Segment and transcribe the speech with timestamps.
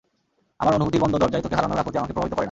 [0.61, 2.39] আমার অনুভূতির বন্ধ দরজায় তোকে হারানোর আকুতি আমাকে প্রভাবিত করে না।